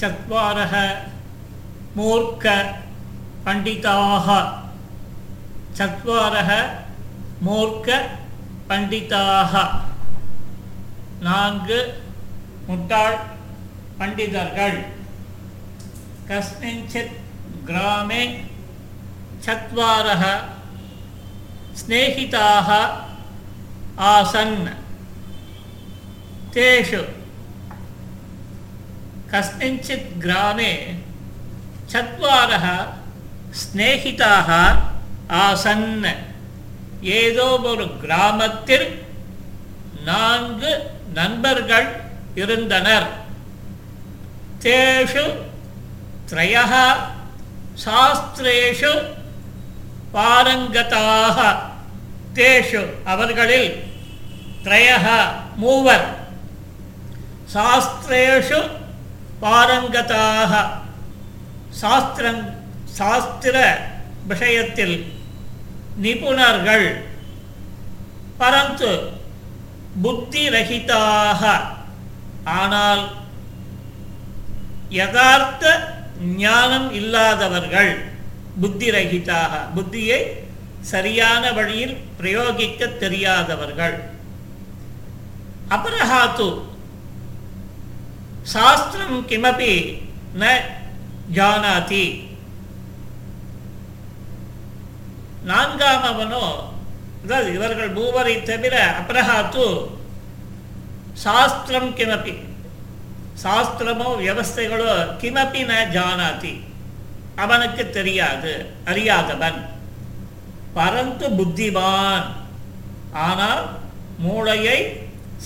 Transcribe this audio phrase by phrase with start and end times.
[0.00, 0.74] चत्वारः
[1.98, 2.68] मूर्खपण्डिताः
[5.78, 6.50] चत्वारः
[7.46, 7.88] மூர்க்க
[11.26, 11.78] நான்கு
[12.68, 13.18] முட்டாள்
[13.98, 14.78] பண்டிதர்கள்
[16.28, 17.16] கஸ்மிஞ்சித்
[17.68, 18.22] கிராமே
[19.44, 20.24] சத்வாரः
[21.80, 22.68] स्नेहिताः
[24.10, 24.56] आसन्
[26.54, 27.02] तेषु
[29.32, 30.72] कस्मिंश्चित् ग्रामे
[31.92, 32.66] चत्वारः
[33.60, 34.50] स्नेहिताः
[35.40, 35.88] ஆசன்
[37.18, 38.88] ஏதோ ஒரு கிராமத்தில்
[40.08, 40.72] நான்கு
[41.18, 41.88] நண்பர்கள்
[42.42, 43.08] இருந்தனர்
[44.64, 45.24] தேஷு
[46.30, 46.72] த்ரயः
[47.84, 48.92] சாஸ்திரேஷு
[50.16, 51.38] பாரங்கதாக
[52.34, 53.70] தேஷு அவர்களில்
[54.66, 55.06] த்ரயः
[55.56, 56.06] மூவர்
[57.54, 58.60] சாஸ்திரேஷு
[59.41, 60.53] பாரங்கதாக
[61.69, 62.41] சாஸ்திரம்
[62.97, 63.57] சாஸ்திர
[64.27, 64.95] விஷயத்தில்
[65.97, 66.87] நிபுணர்கள்
[68.37, 68.91] பரந்து
[70.01, 71.43] புத்திரகிதாக
[72.43, 73.03] ஆனால்
[74.89, 75.65] யதார்த்த
[76.37, 77.93] ஞானம் இல்லாதவர்கள்
[78.61, 80.19] புத்திரகிதாக புத்தியை
[80.81, 83.95] சரியான வழியில் பிரயோகிக்க தெரியாதவர்கள்.
[85.69, 86.47] அபரஹாத்து
[88.53, 89.73] சாஸ்திரம் கிமபி
[90.41, 90.45] ந
[91.37, 92.05] ஜானாதி.
[95.49, 96.45] நான்காம் அவனோ
[97.23, 99.65] அதாவது இவர்கள் மூவரை தவிர அப்ரஹாத்து
[101.25, 102.35] சாஸ்திரம் கிமப்பி.
[103.43, 106.53] சாஸ்திரமோ வியவஸ்தைகளோ கிமப்பி ந ஜானாதி.
[107.43, 108.53] அவனுக்கு தெரியாது
[108.89, 109.59] அறியாதவன்.
[110.77, 112.27] பரந்து புத்திவான்.
[113.27, 113.63] ஆனால்
[114.25, 114.79] மூளையை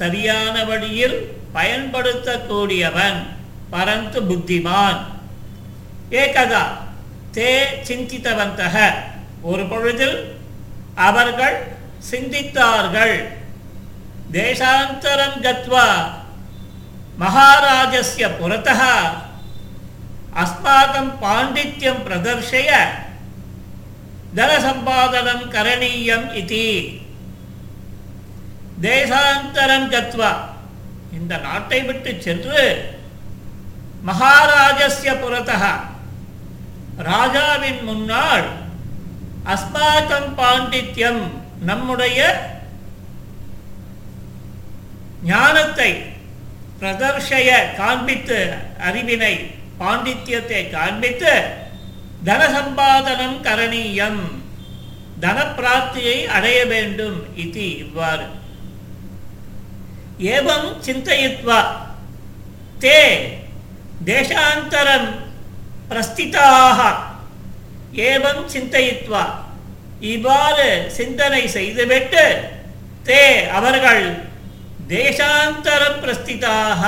[0.00, 1.18] சரியான வழியில்
[1.54, 3.26] பயன்படுத்தக்கூடியவன்
[3.72, 5.00] பரந்து புத்திமான்.
[6.10, 6.62] ஏகதா
[7.32, 8.92] தே சிந்தித்தவந்தக.
[9.42, 10.36] ஒரு பொழுதில்
[10.94, 11.76] அவர்கள்
[12.10, 13.24] சிந்தித்தார்கள்.
[14.32, 15.88] தேசாந்தரம் கத்வா
[17.20, 18.82] மகாராஜஸ்ய புறத்தः
[20.34, 22.70] அஸ்மாகம் பாண்டித்யம் பிரதர்ஷய.
[24.36, 27.00] தனசம்பாதனம் கரணீயம் இதி.
[28.82, 30.49] தேசாந்தரம் கத்வா
[31.12, 32.62] இந்த நாட்டை விட்டு சென்று
[34.04, 35.64] மகாராஜஸ்ய புறத்தः
[37.02, 38.46] ராஜாவின் முன்னால்
[39.44, 41.22] அஸ்மாக்கம் பாண்டித்யம்
[41.60, 42.18] நம்முடைய
[45.22, 45.90] ஞானத்தை
[46.78, 48.38] பிரதர்ஷய காண்பித்து
[48.88, 49.34] அறிவினை
[49.78, 51.34] பாண்டித்யத்தை காண்பித்து
[52.24, 54.22] தனசம்பாதனம் கரணீயம்
[55.20, 58.26] தனப்பிராப்தியை அடைய வேண்டும் இது இவ்வாறு.
[60.20, 61.60] ஏவம் சிந்தயித்வா.
[62.80, 63.00] தே
[64.04, 65.08] தேசாந்தரம்
[65.88, 66.80] பிரஸ்திதாக
[67.92, 69.24] ஏவம் சிந்தயித்வா.
[70.00, 72.40] இவ்வாறு சிந்தனை செய்துவிட்டு
[73.04, 74.28] தே அவர்கள்
[74.88, 76.84] தேசாந்தரம் பிரஸ்திதாக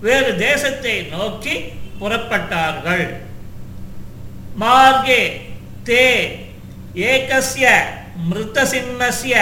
[0.00, 1.54] வேறு தேசத்தை நோக்கி
[2.00, 3.06] புறப்பட்டார்கள்.
[4.60, 5.40] மார்கே
[5.84, 6.06] தே
[6.94, 7.66] ஏகசிய
[8.30, 9.34] மிருத்தசிம்மஸ்ய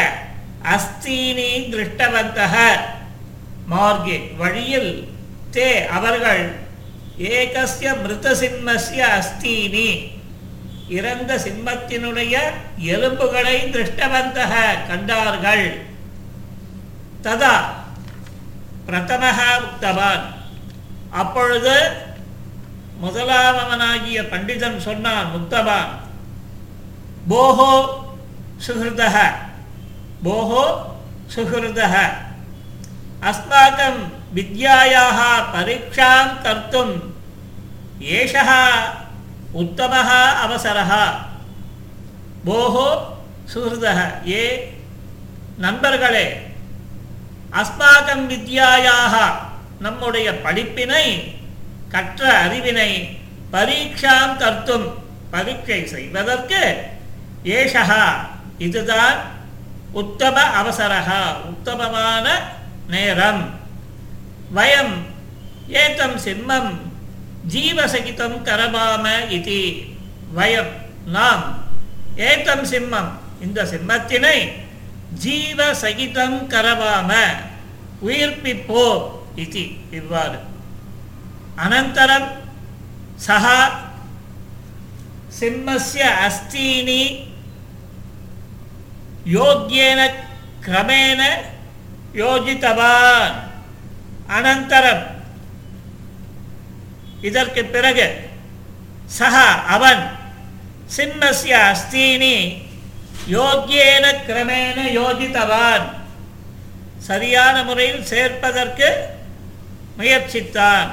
[0.74, 2.54] அஸ்தீனி திருஷ்டவந்தக
[3.72, 4.92] மார்கே வழியில்
[5.54, 6.44] தே அவர்கள்
[7.36, 9.90] ஏகசிய மிருத சிம்மசிய அஸ்தீனி.
[10.98, 12.34] இறந்த சிம்மத்தினுடைய
[12.92, 14.52] எலும்புகளை திருஷ்டவந்தக
[14.88, 15.66] கண்டார்கள்.
[17.24, 17.54] ததா
[18.86, 20.24] பிரதமக உக்தவான்
[21.20, 21.76] அப்பொழுது
[23.02, 25.92] முதலாமவனாகிய பண்டிதன் சொன்னான் முக்தவான்
[27.30, 27.72] போஹோ
[28.66, 29.16] சுகிருதக.
[30.25, 30.63] போஹோ
[31.35, 31.95] சுகிருதः
[33.23, 33.95] अस्माकं
[34.35, 35.19] विद्यायाः
[35.53, 36.93] परीक्षां कर्तुम्
[38.11, 38.49] एषः
[39.55, 40.09] उत्तमः
[40.43, 40.91] अवसरः
[42.45, 42.75] भोः
[43.49, 44.43] सुहृदः ये
[45.59, 46.25] நண்பர்களே
[47.59, 49.15] அஸ்மாகம் வித்யாயாக
[49.81, 51.05] நம்முடைய படிப்பினை
[51.93, 52.89] கற்ற அறிவினை
[53.53, 54.87] பரீட்சாம் கர்த்தும்
[55.33, 56.61] பரீட்சை செய்வதற்கு
[57.55, 58.01] ஏஷா
[58.59, 59.19] இதுதான்
[59.92, 62.40] உத்தம அவசரகா உத்தமமான
[62.88, 63.50] நேரம்.
[64.54, 64.94] வயம்
[65.68, 66.78] ஏதம் சிம்மம்
[67.52, 69.74] ஜீவசகிதம் கரபாம இது.
[70.36, 70.70] வயம்
[71.06, 71.58] நாம்
[72.16, 73.10] ஏதம் சிம்மம்.
[73.40, 74.52] இந்த சிம்மத்தினை
[75.24, 77.14] ஜீவசகிதம் கரவாம
[78.06, 79.02] உயிர்ப்பிப்போ
[79.34, 79.68] இது.
[79.90, 80.38] இவ்வாறு.
[81.56, 82.28] அனந்தரம்
[83.26, 83.70] சஹா
[85.40, 87.29] சிம்மஸ்ய அஸ்தீனி
[89.36, 90.00] யோக்யேன
[90.66, 91.20] கிரமேண
[92.22, 93.34] யோஜித்தவான்.
[94.36, 95.04] அனந்தரம்.
[97.28, 98.06] இதற்கு பிறகு
[99.18, 100.02] சஹா அவன்
[100.96, 102.36] சிம்மசிய அஸ்தீனி
[103.36, 105.84] யோக்கியேன கிரமேண யோஜித்தவான்.
[107.08, 108.88] சரியான முறையில் சேர்ப்பதற்கு
[109.98, 110.88] முயற்சித்தான்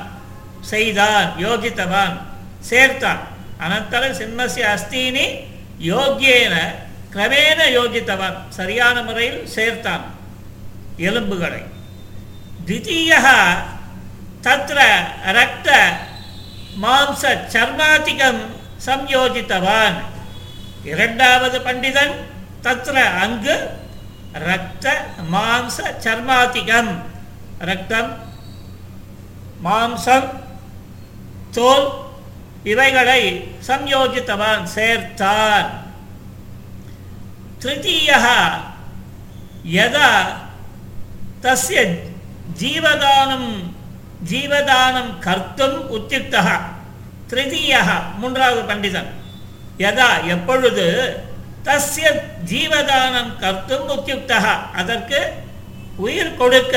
[0.71, 2.15] செய்தான் யோகித்தவான்
[2.69, 3.21] சேர்த்தான்.
[3.63, 5.25] அனந்தர சிம்மசிய அஸ்தீனி
[5.91, 6.55] யோக்கியேன
[7.13, 10.06] கிரமேண யோகித்தவன் சரியான முறையில் சேர்த்தான்
[11.00, 11.63] எலும்புகளை
[12.68, 13.21] தித்தீயா
[14.42, 14.80] தத்திர
[15.38, 15.69] ரத்த
[16.77, 17.24] மாம்ச
[17.54, 18.42] சர்மாதிகம்
[18.88, 19.98] சம்யோஜித்தவான்
[20.86, 22.15] இரண்டாவது பண்டிதன்
[22.62, 23.56] தத்திர அங்கு
[24.45, 24.86] ரத்த
[25.31, 26.92] மாம்ச சர்மாதிகம்
[27.62, 28.12] ரத்தம்
[29.62, 30.27] மாம்சம்
[31.51, 31.88] தோல்
[32.63, 33.21] இவைகளை
[33.68, 35.68] சம்யோஜித்தவான் சேர்த்தான்
[37.62, 38.25] तृतीयः
[39.77, 40.09] यदा
[41.44, 41.77] तस्य
[42.62, 43.45] जीवदानं
[44.31, 46.48] जीवदानं कर्तुम् உத்தியுக்தः
[47.31, 47.89] திருத்தீயः
[48.19, 49.09] மூன்றாவது பண்டிதன்
[49.83, 50.86] யதா எப்பொழுது
[51.65, 52.06] தஸ்ய
[52.51, 54.45] ஜீவதானம் கர்த்தும் உத்தியுக்தः
[54.80, 55.19] அதற்கு
[56.06, 56.75] உயிர் கொடுக்க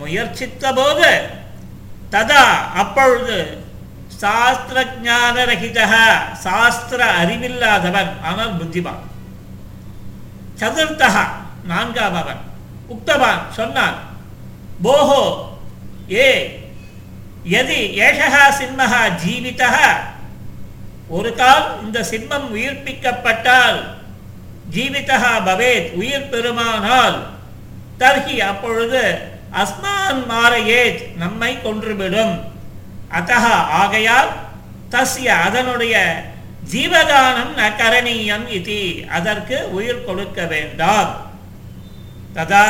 [0.00, 1.10] முயற்சித்த போது
[2.14, 2.44] ததா
[2.82, 3.38] அப்பொழுது
[4.22, 5.78] சாஸ்திர ஞானரகித
[6.44, 9.02] சாஸ்திர அறிவில்லாதவன் அவன் புத்திமான்.
[10.60, 11.24] சதுர்த்தகா
[11.64, 12.40] நான்காம் அவன்.
[12.88, 13.96] உக்தவான் சொன்னான்
[14.82, 15.22] போஹோ
[16.12, 16.28] ஏ
[17.58, 19.70] எதி ஏஷகா சிம்மஹா ஜீவிதா
[21.08, 23.78] ஒரு கால் இந்த சிம்மம் உயிர்ப்பிக்கப்பட்டால்
[24.74, 27.18] ஜீவிதா பவேத் உயிர் பெருமானால்
[27.98, 29.02] தர்கி அப்பொழுது
[29.52, 32.34] அஸ்மான் மாறையேத் நம்மை கொன்றுவிடும்.
[33.10, 34.30] அத்தகா ஆகையால்
[34.90, 35.94] தஸ்ய அதனுடைய
[36.72, 38.80] ஜீவதானம் ந கரணீயம் இது.
[39.16, 41.12] அதற்கு உயிர் கொடுக்க வேண்டாம்.
[42.36, 42.64] ததா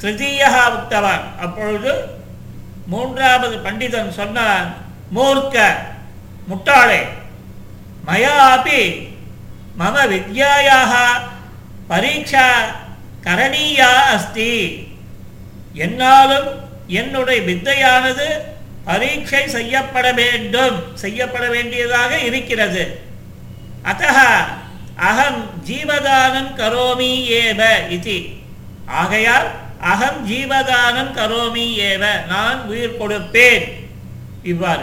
[0.00, 1.24] திருதீயா உக்தவான்.
[1.44, 1.92] அப்பொழுது
[2.92, 4.68] மூன்றாவது பண்டிதன் சொன்னான்
[5.16, 5.56] மூர்க்க
[6.50, 7.00] முட்டாளே
[8.06, 8.80] மயாபி
[9.80, 10.92] மம வித்யாயாக
[11.90, 12.46] பரீட்சா
[13.26, 14.52] கரணீயா அஸ்தி.
[15.84, 16.48] என்னாலும்
[17.00, 18.28] என்னுடைய வித்தையானது
[18.84, 20.96] பரீட்சை செய்யப்பட வேண்டும்.
[20.96, 23.00] செய்யப்பட வேண்டியதாக இருக்கிறது.
[23.84, 24.06] அத்த
[24.96, 28.22] அகம் ஜீவதானம் கரோமி ஏவ இது.
[28.86, 29.50] ஆகையால்
[29.80, 32.26] அகம் ஜீவதானம் கரோமி ஏவ.
[32.26, 33.88] நான் உயிர் கொடுப்பேன்.
[34.42, 34.82] இவ்வாறு.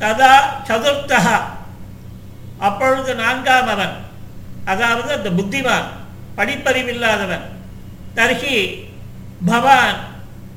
[0.00, 0.34] ததா
[0.68, 1.40] சதுர்த்தக
[2.58, 4.04] அப்பொழுது நான்காம் அவன்.
[4.64, 5.84] அதாவது அந்த புத்திமான்
[6.36, 7.40] படிப்பறிவில்லாதவன்.
[8.16, 8.84] தர்ஹி
[9.46, 9.96] பவான்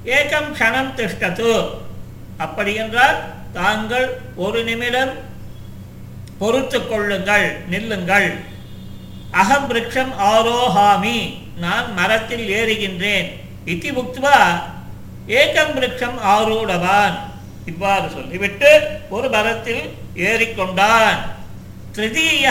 [0.05, 1.69] ஏகம் க்ஷணம் திஷ்டத்து
[2.45, 3.17] அப்படி என்றால்
[3.57, 4.07] தாங்கள்
[4.45, 5.13] ஒரு நிமிடம்
[6.41, 8.29] பொறுத்து கொள்ளுங்கள் நில்லுங்கள்.
[9.41, 11.17] அகம் விரக்ஷம் ஆரோஹாமி
[11.63, 13.27] நான் மரத்தில் ஏறுகின்றேன்.
[13.71, 14.37] இத்தி புக்துவா
[15.39, 17.17] ஏகம் விரக்ஷம் ஆரூடவான்.
[17.71, 18.69] இவ்வாறு சொல்லிவிட்டு
[19.15, 19.83] ஒரு மரத்தில்
[20.29, 21.19] ஏறிக்கொண்டான்.
[21.95, 22.47] திருதீய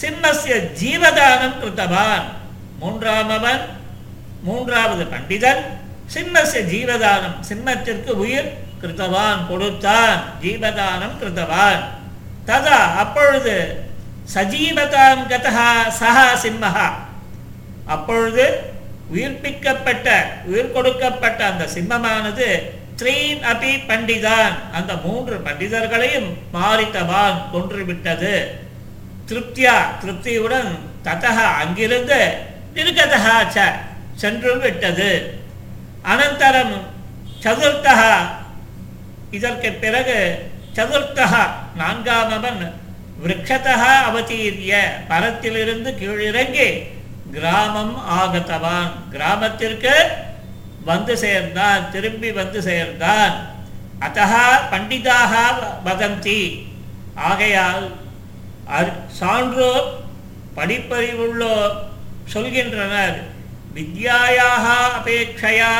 [0.00, 2.24] சிம்மசிய ஜீவதானம் கிருத்தவான்.
[2.80, 3.62] மூன்றாமவன்
[4.46, 5.62] மூன்றாவது பண்டிதன்
[6.14, 8.50] சிம்மசிய ஜீவதானம் சிம்மத்திற்கு உயிர்
[8.82, 11.82] கிருத்தவான் கொடுத்தான் ஜீவதானம் கிருத்தவான்
[12.48, 13.56] ததா அப்பொழுது
[14.34, 15.70] சஜீவதாம் கதா
[16.00, 16.88] சஹா சிம்மஹா.
[17.94, 18.44] அப்பொழுது
[19.12, 20.08] உயிர்ப்பிக்கப்பட்ட
[20.50, 22.48] உயிர் கொடுக்கப்பட்ட அந்த சிம்மமானது
[23.00, 24.54] த்ரீன் அபி பண்டிதான்.
[24.78, 28.34] அந்த மூன்று பண்டிதர்களையும் மாறித்தவான் கொன்றுவிட்டது.
[29.28, 30.70] திருப்தியா திருப்தியுடன்
[31.06, 32.20] ததகா அங்கிருந்து
[32.76, 33.66] நிருகதகா ச
[34.22, 35.10] சென்று விட்டது
[36.12, 36.74] அனந்தரம்
[37.44, 38.14] சதுர்த்தகா
[39.32, 42.72] இதற்கு பிறகு சதுர்த்தகா நான்காமவன்
[43.24, 46.82] விரக்ஷதா அவதீரிய மரத்திலிருந்து கீழிறங்கி
[47.32, 48.90] கிராமம் ஆகத்தவான்.
[49.10, 50.10] கிராமத்திற்கு
[50.84, 53.46] வந்து சேர்ந்தான் திரும்பி வந்து சேர்ந்தான்.
[54.00, 55.30] அத்தகா பண்டிதாக
[55.84, 56.66] வதந்தி.
[57.14, 57.92] ஆகையால்
[58.78, 60.00] அர்- சான்றோர்
[60.56, 61.76] படிப்பறிவுள்ளோர்
[62.32, 63.22] சொல்கின்றனர்.
[63.74, 64.68] வித்யாயாக
[65.02, 65.74] அபேட்சையா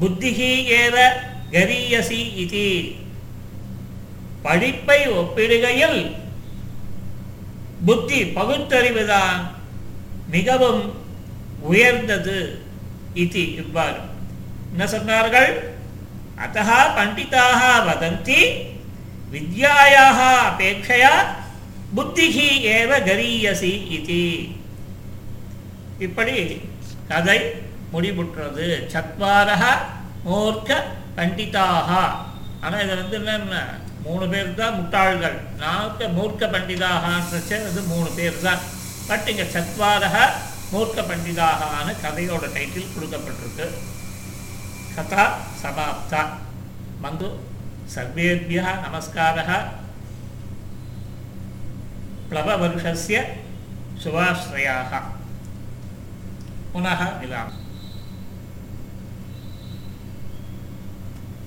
[0.00, 1.08] புத்திகி ஏவ
[1.52, 2.92] கரியசி இது.
[4.42, 6.16] படிப்பை ஒப்பிடுகையில்
[7.84, 9.50] புத்தி பகுத்தறிவுதான்
[10.30, 10.94] மிகவும்
[11.60, 12.62] உயர்ந்தது
[13.14, 13.98] இது இவ்வாறு.
[14.70, 15.50] என்ன சொன்னார்கள்?
[16.36, 18.40] அத்தः பண்டிதாக வதந்தி
[19.32, 20.18] வித்யாயாக
[20.50, 21.14] அபேட்சையா
[21.96, 24.48] புத்திகி ஏவ கரியசி இது.
[25.98, 26.60] இப்படி
[27.08, 27.38] கதை
[27.92, 28.66] முடிவுற்றது.
[28.86, 29.64] சத்வாரக
[30.25, 30.79] மூர்க்க
[31.17, 31.89] பண்டிதாக
[32.63, 33.63] ஆனால் இது வந்து என்னன்னா
[34.05, 38.61] மூணு பேர் தான் முட்டாள்கள் நான்கு மூர்க்க பண்டிதாகன்றச்சே வந்து மூணு பேர் தான்
[39.07, 40.17] பட் இங்கே சத்வாரக
[40.71, 43.67] மூர்க்க பண்டிதாகான்னு கதையோட டைட்டில் கொடுக்கப்பட்டிருக்கு
[44.95, 45.25] கதா
[45.61, 46.23] சமாப்தா
[47.01, 47.27] வந்து
[47.87, 49.49] सर्वेभ्यः नमस्कारः
[52.29, 53.17] प्लववर्षस्य
[54.03, 54.93] शुभाश्रयाः
[56.73, 57.58] पुनः मिलामः